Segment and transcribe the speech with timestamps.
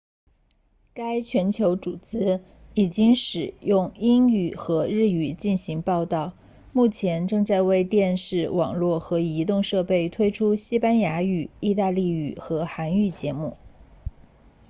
[0.95, 6.33] 该全球组织已经使用英语和日语进行报道
[6.73, 13.55] 目前正在为电视网络和移动设备推出西班牙语意大利语和韩语节目